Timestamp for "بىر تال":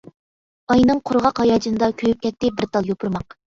2.59-2.93